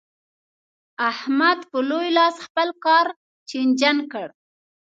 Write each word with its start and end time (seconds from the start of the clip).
احمد 1.09 1.59
په 1.71 1.77
لوی 1.89 2.07
لاس 2.17 2.35
خپل 2.45 2.69
کار 2.85 3.05
چينجن 3.49 3.97
کړ. 4.11 4.27